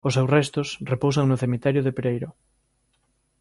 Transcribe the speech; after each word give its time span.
Os 0.07 0.15
seus 0.15 0.31
restos 0.37 0.67
repousan 0.91 1.25
no 1.27 1.39
Cemiterio 1.43 1.81
de 1.83 1.95
Pereiró. 1.97 2.29